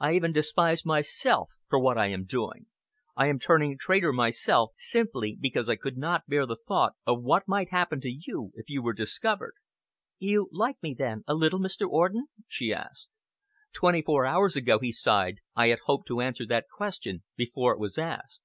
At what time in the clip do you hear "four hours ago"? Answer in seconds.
14.02-14.80